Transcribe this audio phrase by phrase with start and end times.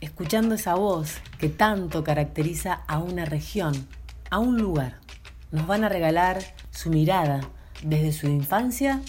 [0.00, 3.88] escuchando esa voz que tanto caracteriza a una región,
[4.30, 5.00] a un lugar.
[5.50, 6.38] Nos van a regalar
[6.70, 7.40] su mirada
[7.82, 9.00] desde su infancia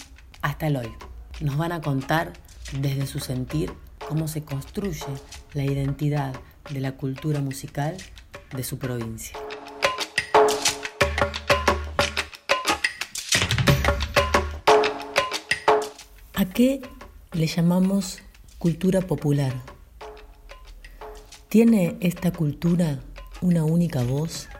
[0.42, 0.92] hasta el hoy.
[1.40, 2.32] Nos van a contar
[2.80, 3.72] desde su sentir
[4.08, 5.06] cómo se construye
[5.54, 6.34] la identidad
[6.70, 7.96] de la cultura musical
[8.54, 9.38] de su provincia.
[16.34, 16.80] ¿A qué
[17.32, 18.20] le llamamos
[18.58, 19.52] cultura popular?
[21.48, 23.00] ¿Tiene esta cultura
[23.40, 24.50] una única voz?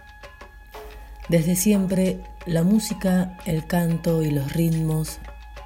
[1.28, 5.18] Desde siempre, la música, el canto y los ritmos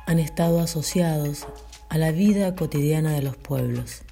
[0.07, 1.47] han estado asociados
[1.91, 4.03] a la vida cotidiana de los pueblos.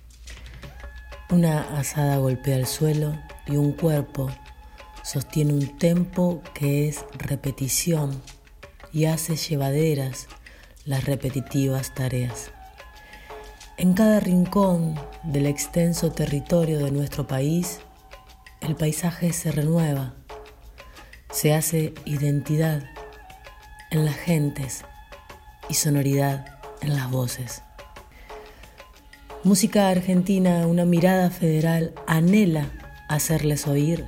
[1.31, 4.31] Una asada golpea el suelo y un cuerpo
[5.03, 8.23] sostiene un tempo que es repetición
[8.93, 10.29] y hace llevaderas
[10.85, 12.53] las repetitivas tareas.
[13.81, 17.81] En cada rincón del extenso territorio de nuestro país,
[18.61, 20.17] el paisaje se renueva,
[21.31, 22.83] se hace identidad
[23.91, 24.85] en las gentes
[25.71, 27.63] y sonoridad en las voces.
[29.45, 32.71] Música argentina, una mirada federal, anhela
[33.09, 34.05] hacerles oír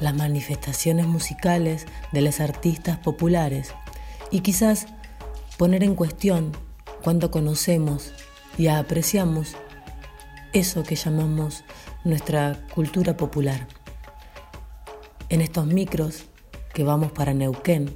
[0.00, 3.74] las manifestaciones musicales de los artistas populares
[4.30, 4.86] y quizás
[5.58, 6.52] poner en cuestión
[7.02, 8.14] cuando conocemos
[8.56, 9.56] y apreciamos
[10.52, 11.64] eso que llamamos
[12.04, 13.66] nuestra cultura popular.
[15.28, 16.24] En estos micros
[16.72, 17.94] que vamos para Neuquén,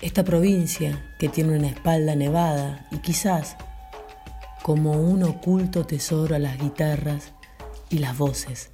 [0.00, 3.56] esta provincia que tiene una espalda nevada y quizás
[4.62, 7.32] como un oculto tesoro a las guitarras
[7.90, 8.70] y las voces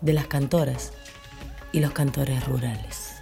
[0.00, 0.92] de las cantoras
[1.72, 3.14] y los cantores rurales.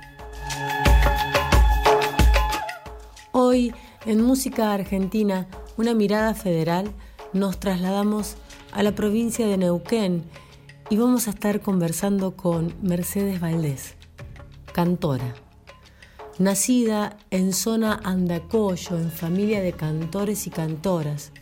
[3.32, 3.74] Hoy
[4.06, 6.92] en Música Argentina, una mirada federal,
[7.32, 8.36] nos trasladamos
[8.70, 10.22] a la provincia de Neuquén
[10.88, 13.96] y vamos a estar conversando con Mercedes Valdés,
[14.72, 15.34] cantora.
[16.38, 21.32] Nacida en zona Andacoyo, en familia de cantores y cantoras.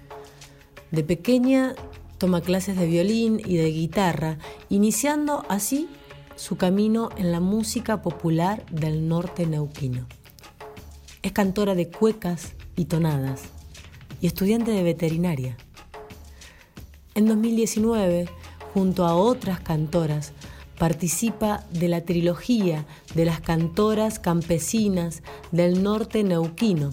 [0.91, 1.75] De pequeña
[2.17, 4.39] toma clases de violín y de guitarra,
[4.71, 5.89] iniciando así
[6.37, 10.07] su camino en la música popular del norte neuquino.
[11.25, 13.45] Es cantora de cuecas y tonadas
[14.21, 15.57] y estudiante de veterinaria.
[17.15, 18.29] En 2019,
[18.75, 20.33] junto a otras cantoras,
[20.79, 26.93] participa de la trilogía de las cantoras campesinas del norte neuquino,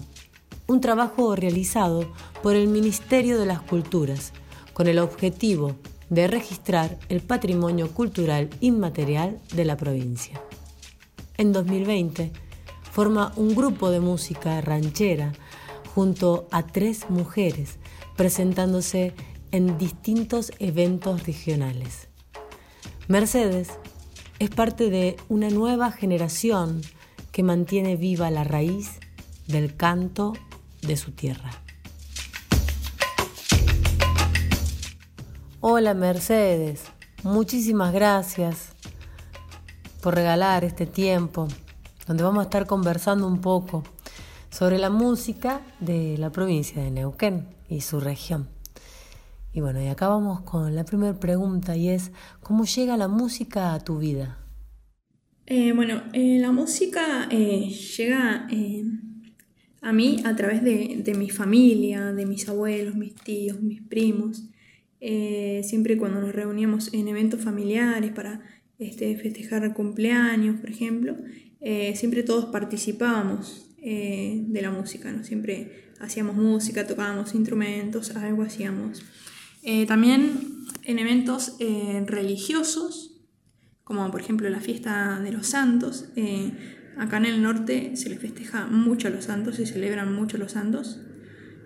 [0.66, 2.10] un trabajo realizado
[2.42, 4.32] por el Ministerio de las Culturas
[4.72, 5.76] con el objetivo
[6.08, 10.40] de registrar el patrimonio cultural inmaterial de la provincia.
[11.36, 12.32] En 2020
[12.92, 15.32] forma un grupo de música ranchera
[15.94, 17.78] junto a tres mujeres
[18.16, 19.14] presentándose
[19.50, 22.08] en distintos eventos regionales.
[23.08, 23.70] Mercedes
[24.38, 26.82] es parte de una nueva generación
[27.32, 29.00] que mantiene viva la raíz
[29.46, 30.34] del canto
[30.82, 31.50] de su tierra.
[35.60, 36.82] Hola Mercedes,
[37.22, 38.74] muchísimas gracias
[40.02, 41.48] por regalar este tiempo
[42.06, 43.84] donde vamos a estar conversando un poco
[44.50, 48.48] sobre la música de la provincia de Neuquén y su región.
[49.54, 52.10] Y bueno, y acá vamos con la primera pregunta y es,
[52.42, 54.38] ¿cómo llega la música a tu vida?
[55.46, 58.46] Eh, bueno, eh, la música eh, llega
[59.82, 64.48] a mí a través de, de, mi familia, de mis abuelos, mis tíos, mis primos.
[65.00, 68.40] siempre cuando nos reuníamos en eventos familiares para
[68.78, 71.16] este, festejar cumpleaños, por ejemplo,
[71.94, 75.24] siempre todos participábamos de la música, ¿no?
[75.24, 79.02] Siempre hacíamos música, tocábamos instrumentos, algo hacíamos.
[79.62, 83.20] Eh, también en eventos eh, religiosos,
[83.84, 86.06] como por ejemplo la fiesta de los santos.
[86.16, 86.52] Eh,
[86.98, 90.52] acá en el norte se les festeja mucho a los santos, se celebran mucho los
[90.52, 91.00] santos.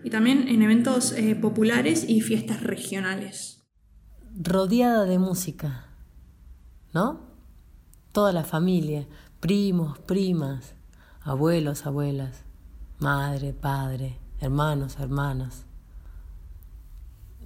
[0.05, 3.67] Y también en eventos populares y fiestas regionales.
[4.39, 5.89] Rodeada de música,
[6.95, 7.35] ¿no?
[8.13, 9.09] Toda la familia,
[9.47, 10.75] primos, primas,
[11.21, 12.43] abuelos, abuelas,
[12.99, 15.67] madre, padre, hermanos, hermanas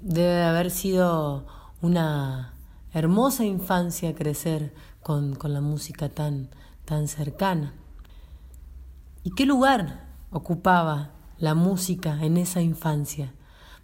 [0.01, 1.45] debe haber sido
[1.83, 2.55] una
[2.95, 6.49] hermosa infancia crecer con, la música tan,
[6.87, 7.75] tan cercana.
[9.23, 13.35] ¿Y qué lugar ocupaba la música en esa infancia?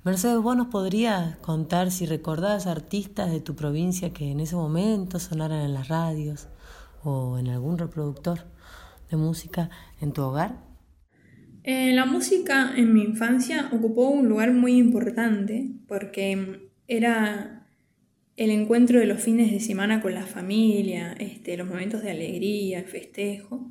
[0.04, 5.18] Mercedes, vos nos podrías contar si recordás artistas de tu provincia que en ese momento
[5.18, 6.48] sonaran en las radios
[7.06, 8.40] o en algún reproductor
[9.10, 9.70] de música
[10.00, 10.56] en tu hogar?
[11.62, 17.66] Eh, la música en mi infancia ocupó un lugar muy importante porque era
[18.36, 22.80] el encuentro de los fines de semana con la familia, este, los momentos de alegría,
[22.80, 23.70] el festejo,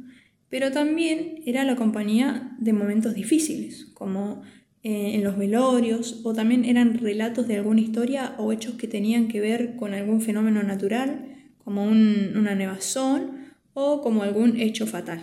[0.50, 4.42] pero también era la compañía de momentos difíciles, como
[4.82, 9.28] eh, en los velorios, o también eran relatos de alguna historia o hechos que tenían
[9.28, 11.35] que ver con algún fenómeno natural,
[11.66, 15.22] como una nevazón o como algún hecho fatal.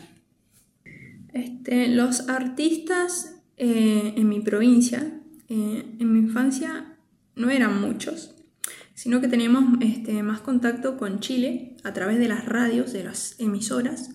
[1.32, 6.98] Este, los artistas eh, en mi provincia, eh, en mi infancia,
[7.36, 8.34] no eran muchos,
[8.92, 13.40] sino que teníamos este, más contacto con Chile a través de las radios, de las
[13.40, 14.10] emisoras,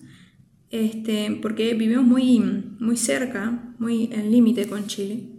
[0.70, 2.38] este, porque vivimos muy,
[2.78, 5.30] muy cerca, muy en límite con Chile.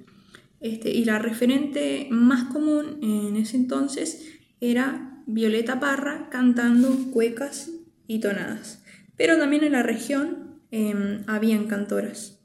[0.61, 4.25] Y la referente más común en ese entonces
[4.59, 7.69] era Violeta Parra cantando cuecas
[8.07, 8.83] y tonadas.
[9.15, 12.39] Pero también en la región eh, habían cantoras.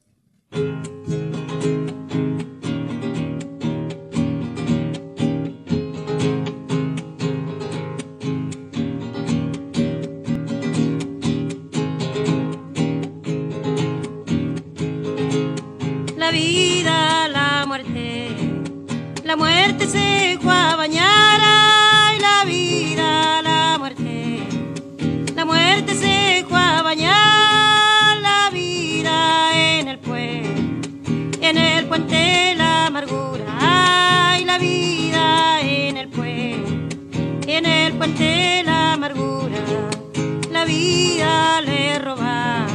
[41.65, 42.67] Le roba,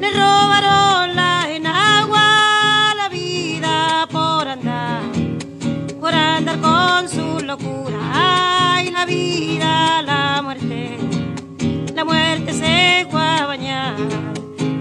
[0.00, 5.02] le robaron la enagua, la vida por andar,
[6.00, 10.98] por andar con su locura, ay, la vida, la muerte,
[11.94, 13.96] la muerte se fue a bañar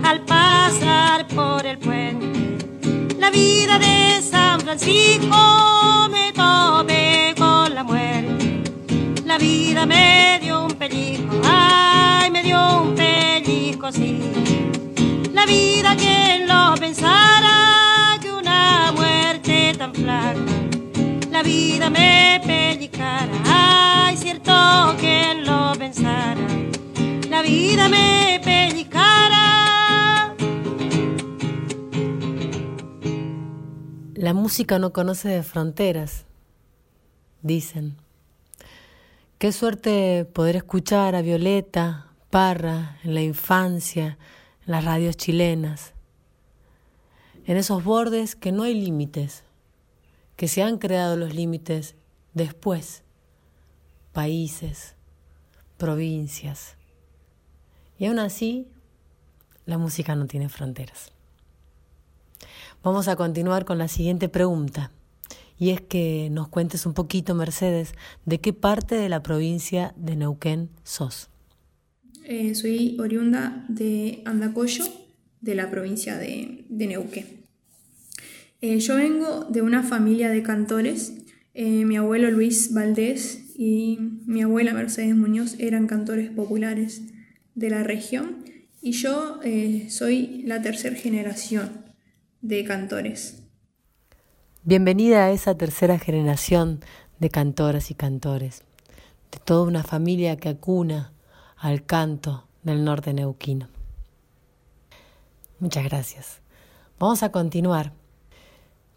[0.03, 2.27] al pasar por el puente.
[3.19, 8.63] La vida de San Francisco me topé con la muerte.
[9.25, 12.06] La vida me dio un pellizco, ay,
[12.53, 14.19] un pellizco, sí.
[15.33, 20.39] La vida quien lo pensara que una muerte tan flaca.
[21.31, 26.41] La vida me pellizcara, ay, cierto quien lo pensara.
[27.29, 30.33] La vida me pellizcara.
[34.15, 36.25] La música no conoce de fronteras,
[37.41, 37.97] dicen.
[39.37, 44.17] Qué suerte poder escuchar a Violeta, Parra, en la infancia,
[44.65, 45.93] en las radios chilenas,
[47.45, 49.43] en esos bordes que no hay límites,
[50.35, 51.95] que se han creado los límites
[52.33, 53.03] después,
[54.11, 54.95] países,
[55.77, 56.75] provincias.
[57.97, 58.67] Y aún así,
[59.65, 61.13] la música no tiene fronteras.
[62.83, 64.91] Vamos a continuar con la siguiente pregunta,
[65.57, 67.93] y es que nos cuentes un poquito, Mercedes,
[68.25, 71.29] de qué parte de la provincia de Neuquén sos.
[72.29, 74.83] Eh, soy oriunda de Andacoyo,
[75.39, 77.45] de la provincia de, de Neuquén.
[78.59, 81.13] Eh, yo vengo de una familia de cantores.
[81.53, 87.01] Eh, mi abuelo Luis Valdés y mi abuela Mercedes Muñoz eran cantores populares
[87.55, 88.43] de la región
[88.81, 89.39] y yo
[89.87, 91.85] soy la tercera generación
[92.41, 93.41] de cantores.
[94.65, 96.81] Bienvenida a esa tercera generación
[97.19, 98.63] de cantoras y cantores,
[99.31, 101.13] de toda una familia que acuna
[101.57, 103.67] al canto del norte neuquino.
[105.59, 106.41] Muchas gracias.
[106.99, 107.93] Vamos a continuar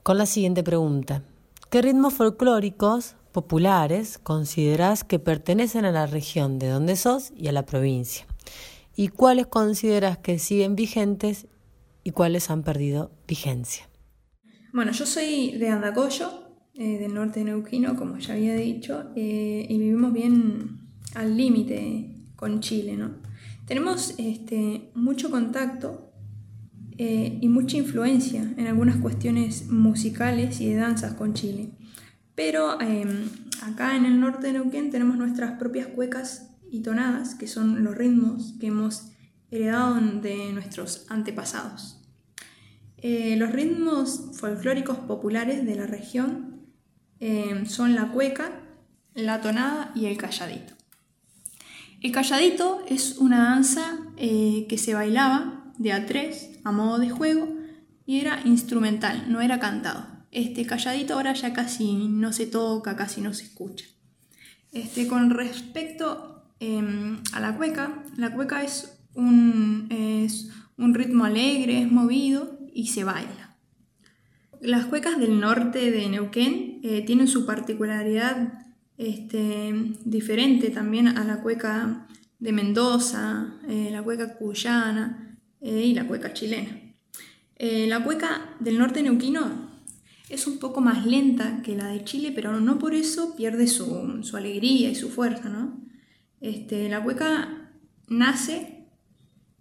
[0.03, 1.23] con la siguiente pregunta.
[1.71, 7.53] ¿Qué ritmos folclóricos populares consideras que pertenecen a la región de donde sos y a
[7.53, 8.27] la provincia?
[8.97, 11.47] ¿Y cuáles consideras que siguen vigentes
[12.05, 13.89] y cuáles han perdido vigencia?
[14.73, 16.31] Bueno, yo soy de Andacoyo,
[16.75, 20.81] eh, del norte neuquino, como ya había dicho, eh, y vivimos bien
[21.15, 23.11] al límite con Chile, ¿no?
[23.67, 26.11] Tenemos este, mucho contacto
[26.97, 31.73] eh, y mucha influencia en algunas cuestiones musicales y de danzas con Chile.
[32.35, 33.29] Pero em,
[33.63, 37.95] acá en el norte de Neuquén tenemos nuestras propias cuecas y tonadas, que son los
[37.95, 39.13] ritmos que hemos
[39.51, 42.01] heredado de nuestros antepasados.
[42.97, 46.63] Eh, los ritmos folclóricos populares de la región
[47.19, 48.63] em, son la cueca,
[49.15, 50.80] la tonada y el calladito.
[52.03, 57.11] El calladito es una danza eh, que se bailaba de a tres a modo de
[57.11, 57.49] juego
[58.07, 60.07] y era instrumental, no era cantado.
[60.31, 63.85] Este calladito ahora ya casi no se toca, casi no se escucha.
[64.73, 71.83] Este, con respecto em, a la cueca, la cueca es un, es un ritmo alegre,
[71.83, 73.57] es movido y se baila.
[74.63, 78.60] Las cuecas del norte de Neuquén eh, tienen su particularidad
[79.01, 79.73] este,
[80.05, 82.07] diferente también a la cueca
[82.39, 86.71] de Mendoza, eh, la cueca cuyana eh, y la cueca chilena.
[87.59, 89.71] la cueca del norte neuquino
[90.29, 94.21] es un poco más lenta que la de Chile, pero no por eso pierde su,
[94.35, 95.71] alegría y su fuerza.
[96.43, 97.73] Este, la cueca
[98.07, 98.87] nace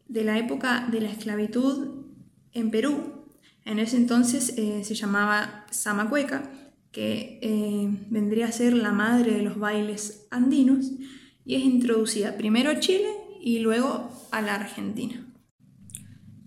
[0.10, 2.08] de la época de la esclavitud
[2.52, 3.26] en Perú.
[3.64, 6.52] En ese entonces eh, se llamaba Samacueca,
[6.92, 10.92] que eh, vendría a ser la madre de los bailes andinos,
[11.46, 13.10] y es introducida primero a Chile
[13.42, 15.26] y luego a la Argentina.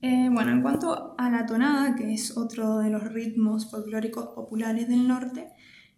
[0.01, 4.89] Eh, bueno, en cuanto a la tonada, que es otro de los ritmos folclóricos populares
[4.89, 5.49] del norte,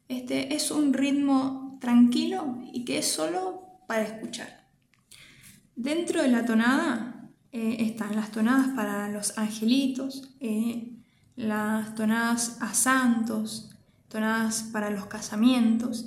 [0.09, 4.69] este es un ritmo tranquilo y que es solo para escuchar.
[5.75, 10.37] Dentro de la tonada eh, están las tonadas para los angelitos,
[11.37, 13.74] las tonadas a santos,
[14.14, 16.06] tonadas para los casamientos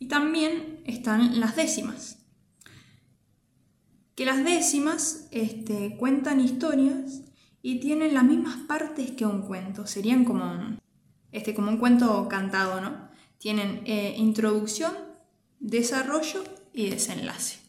[0.00, 2.18] y también están las décimas,
[4.16, 7.20] que las décimas este, cuentan historias
[7.62, 9.86] y tienen las mismas partes que un cuento.
[9.86, 10.76] Serían como,
[11.30, 13.08] este, como un cuento cantado, ¿no?
[13.38, 14.92] Tienen eh, introducción,
[15.60, 17.60] desarrollo y desenlace.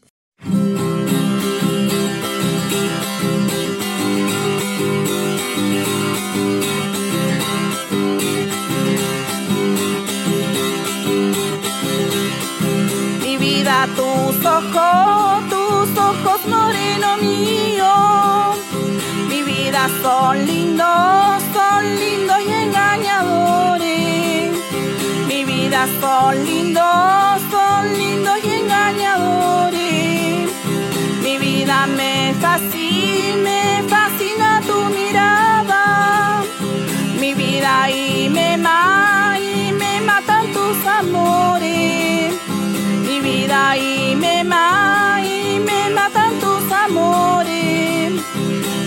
[14.72, 18.54] Tus ojos moreno mío.
[19.28, 24.52] Mi vida son lindos, son lindos y engañadores.
[25.28, 30.50] Mi vida son lindos, son lindos y engañadores.
[31.22, 36.42] Mi vida me fascina, me fascina tu mirada.
[37.20, 42.13] Mi vida y me mata y me matan tus amores.
[43.14, 45.14] Mi vida y me mata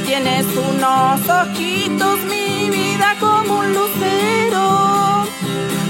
[0.06, 5.26] Tienes unos ojitos, mi vida, como un lucero,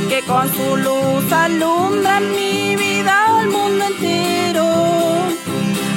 [0.07, 4.67] que con su luz alumbra mi vida al mundo entero.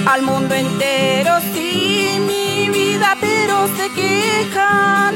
[0.07, 5.15] Al mundo entero, sí, mi vida, pero se quejan,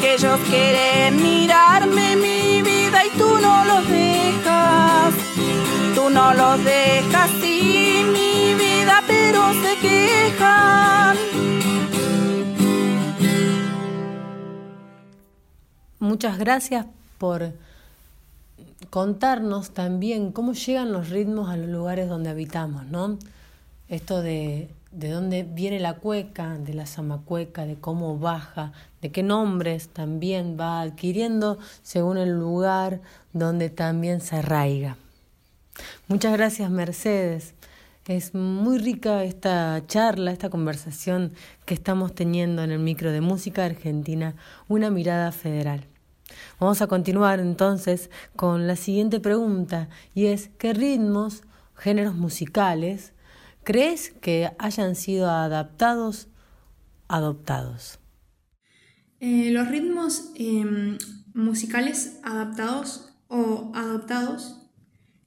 [0.00, 5.29] que ellos quieren mirarme mi vida y tú no los dejas.
[6.30, 11.16] No los dejas, sí, mi vida, pero se quejan.
[15.98, 16.86] Muchas gracias
[17.18, 17.52] por
[18.90, 23.18] contarnos también cómo llegan los ritmos a los lugares donde habitamos, ¿no?
[23.88, 28.70] Esto de, de dónde viene la cueca, de la zamacueca, de cómo baja,
[29.02, 33.00] de qué nombres también va adquiriendo según el lugar
[33.32, 34.96] donde también se arraiga.
[36.08, 37.54] Muchas gracias, Mercedes.
[38.06, 41.32] Es muy rica esta charla, esta conversación
[41.66, 44.34] que estamos teniendo en el micro de música argentina,
[44.68, 45.86] una mirada federal.
[46.58, 51.42] Vamos a continuar entonces con la siguiente pregunta y es, ¿qué ritmos,
[51.76, 53.12] géneros musicales,
[53.64, 56.28] crees que hayan sido adaptados,
[57.08, 57.98] adoptados?
[59.20, 60.98] Eh, los ritmos em,
[61.34, 64.56] musicales adaptados o adoptados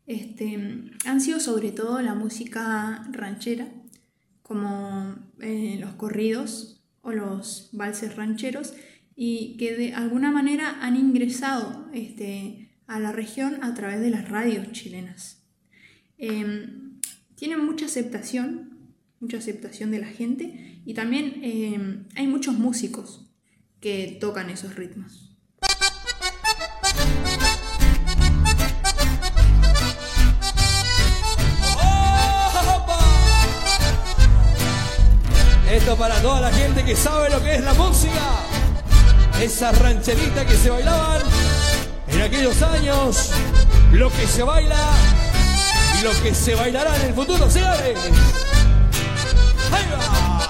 [0.06, 3.68] este, han sido sobre todo la música ranchera,
[4.42, 8.74] como eh, los corridos o los valses rancheros,
[9.16, 14.28] y que de alguna manera han ingresado este, a la región a través de las
[14.30, 15.44] radios chilenas.
[16.18, 17.00] Em,
[17.36, 23.32] tienen mucha aceptación, mucha aceptación de la gente y también em, hay muchos músicos
[23.80, 25.33] que tocan esos ritmos.
[35.74, 38.44] Esto para toda la gente que sabe lo que es la música
[39.42, 41.22] esas rancheritas que se bailaban
[42.08, 43.32] en aquellos años,
[43.92, 44.78] lo que se baila
[46.00, 47.98] y lo que se bailará en el futuro, señores.
[49.72, 50.50] ¡Ahí va!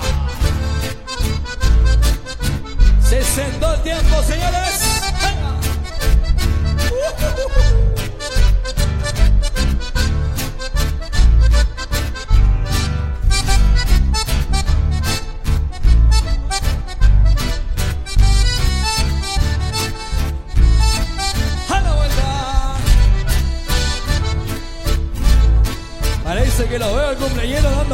[3.01, 4.81] Se sentó el tiempo, señores.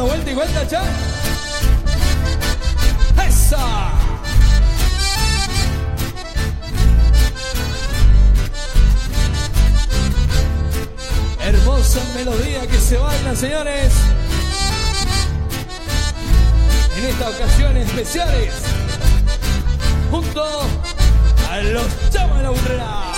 [0.02, 0.82] Vuelta y vuelta, ya.
[3.26, 3.90] ¡Esa!
[11.42, 13.92] Hermosa melodía que se baila, señores.
[16.96, 18.52] En estas ocasiones especiales,
[20.10, 20.44] junto
[21.50, 23.09] a los Chama de la Burrera.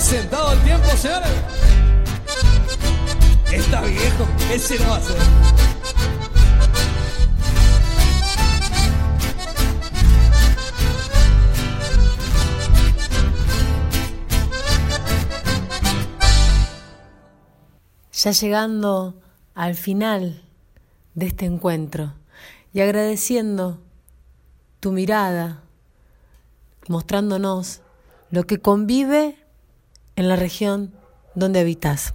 [0.00, 1.30] Sentado el tiempo, señores.
[3.52, 5.16] Está viejo, ese no va a ser.
[18.22, 19.14] ya llegando
[19.54, 20.42] al final
[21.14, 22.12] de este encuentro
[22.74, 23.80] y agradeciendo
[24.78, 25.62] tu mirada,
[26.86, 27.80] mostrándonos
[28.30, 29.39] lo que convive
[30.20, 30.92] en la región
[31.34, 32.14] donde habitas.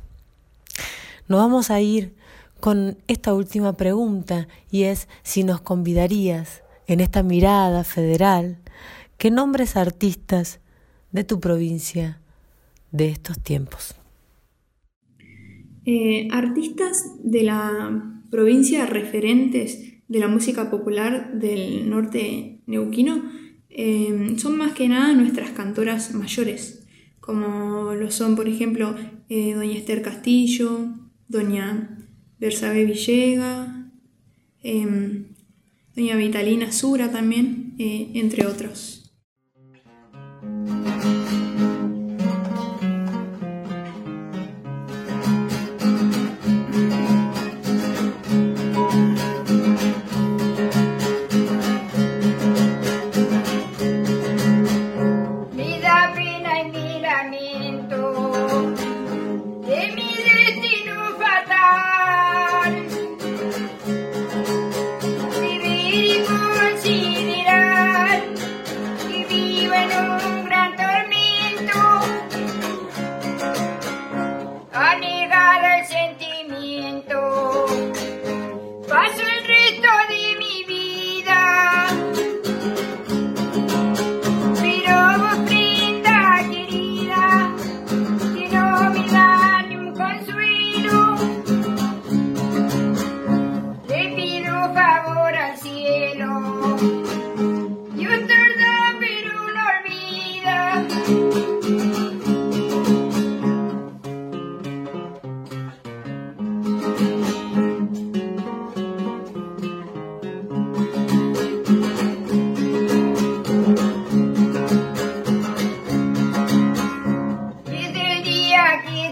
[1.27, 2.13] Nos vamos a ir
[2.59, 8.59] con esta última pregunta y es si nos convidarías en esta mirada federal
[9.17, 10.59] que nombres artistas
[11.11, 12.21] de tu provincia
[12.91, 13.95] de estos tiempos.
[15.87, 23.23] Eh, artistas de la provincia referentes de la música popular del norte neuquino
[23.69, 26.84] eh, son más que nada nuestras cantoras mayores,
[27.25, 28.95] como lo son, por ejemplo,
[29.29, 30.89] eh, Doña Esther Castillo,
[31.27, 31.97] Doña
[32.39, 33.89] Bersabe Villega,
[35.95, 38.94] Doña Vitalina Sura también, entre otros.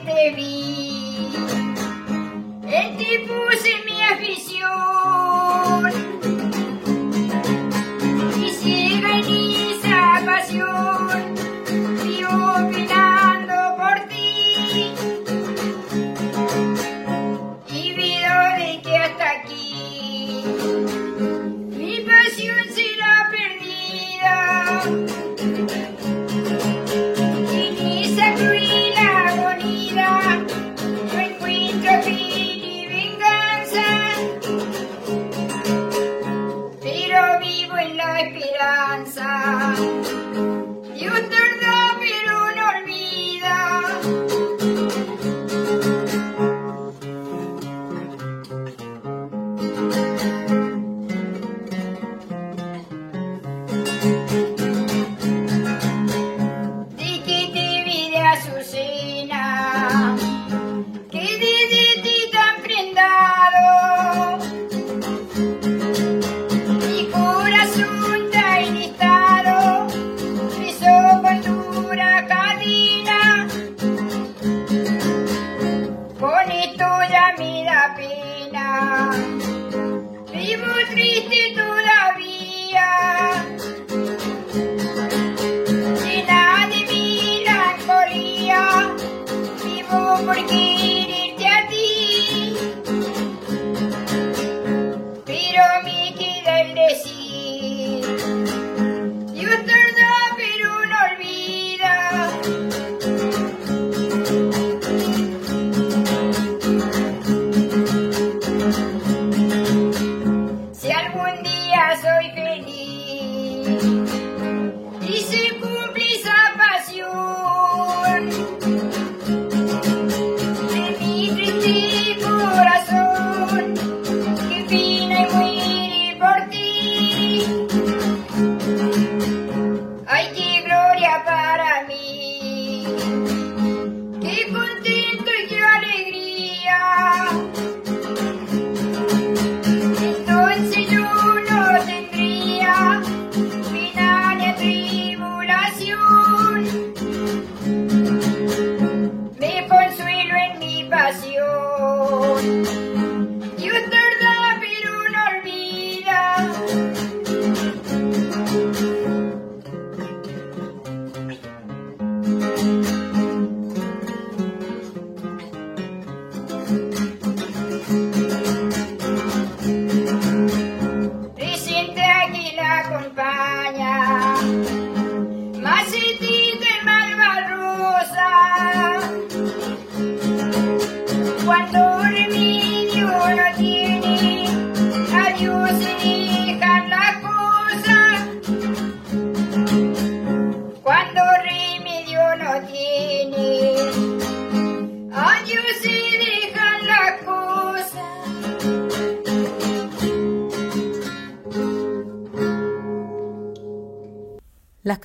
[0.06, 1.34] te vi.
[2.66, 4.93] En ti puse mi afición.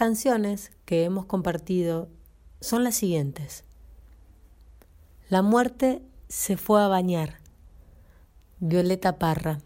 [0.09, 2.09] Canciones que hemos compartido
[2.63, 3.65] son las siguientes.
[5.29, 7.41] La muerte se fue a bañar.
[8.59, 9.59] Violeta Parra.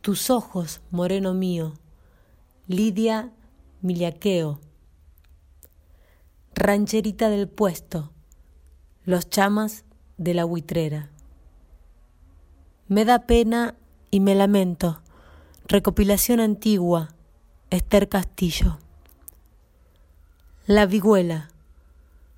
[0.00, 1.74] Tus ojos, moreno mío.
[2.66, 3.30] Lidia
[3.82, 4.58] Miliaqueo.
[6.56, 8.10] Rancherita del puesto.
[9.04, 9.84] Los chamas
[10.18, 11.08] de la buitrera.
[12.88, 13.76] Me da pena
[14.10, 15.02] y me lamento.
[15.68, 17.14] Recopilación antigua.
[17.72, 18.76] Esther Castillo.
[20.66, 21.48] La Vihuela.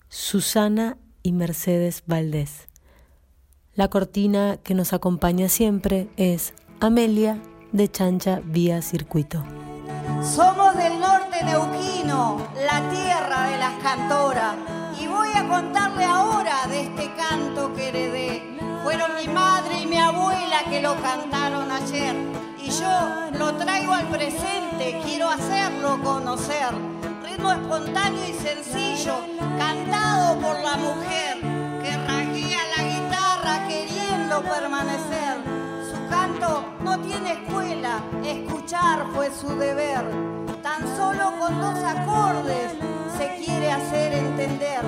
[0.08, 2.68] Susana y Mercedes Valdés.
[3.74, 7.42] La cortina que nos acompaña siempre es Amelia
[7.72, 9.42] de Chancha Vía Circuito.
[10.22, 14.54] Somos del norte neuquino, la tierra de las cantoras,
[15.00, 18.40] y voy a contarle ahora de este canto que heredé.
[18.84, 22.14] Fueron mi madre y mi abuela que lo cantaron ayer,
[22.62, 24.73] y yo lo traigo al presente,
[26.02, 26.68] conocer.
[27.22, 29.16] Ritmo espontáneo y sencillo,
[29.58, 31.38] cantado por la mujer
[31.82, 35.36] que rasguía la guitarra queriendo permanecer.
[35.90, 40.04] Su canto no tiene escuela, escuchar fue su deber.
[40.62, 42.72] Tan solo con dos acordes
[43.16, 44.80] se quiere hacer entender.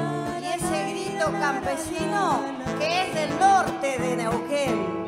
[0.42, 2.40] Y ese grito campesino
[2.78, 5.05] que es del norte de Neuquén.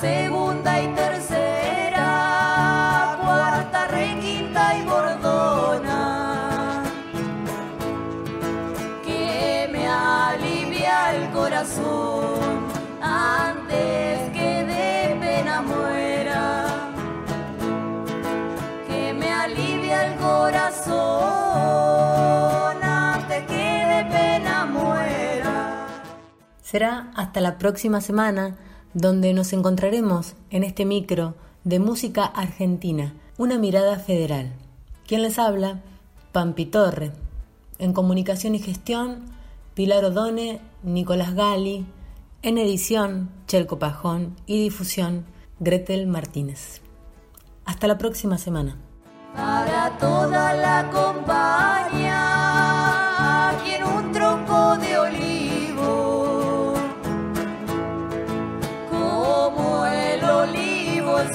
[0.00, 2.06] Segunda y tercera,
[3.20, 6.82] cuarta, requinta y bordona,
[9.04, 12.60] que me alivia el corazón
[13.02, 16.64] antes que de pena muera,
[18.88, 20.98] que me alivia el corazón
[22.82, 25.86] antes que de pena muera.
[26.62, 28.56] Será hasta la próxima semana
[28.94, 34.52] donde nos encontraremos en este micro de música argentina, una mirada federal.
[35.06, 35.80] ¿Quién les habla?
[36.32, 37.12] Pampi Torre.
[37.78, 39.24] En comunicación y gestión,
[39.74, 41.86] Pilar Odone, Nicolás Gali.
[42.42, 44.36] En edición, Chelco Pajón.
[44.46, 45.24] Y difusión,
[45.58, 46.80] Gretel Martínez.
[47.64, 48.76] Hasta la próxima semana.
[49.34, 52.09] Para toda la compañía,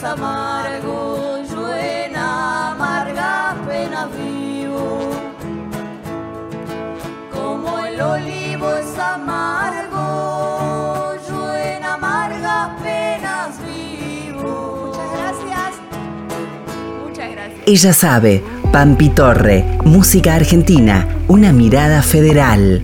[0.05, 5.11] amargo, yo en amargas penas vivo.
[7.33, 10.03] Como el olivo es amargo,
[11.27, 14.93] yo en amargas penas vivo.
[14.93, 15.73] Muchas gracias.
[17.07, 17.59] Muchas gracias.
[17.65, 22.83] Ella sabe, Pampi Torre, música argentina, una mirada federal.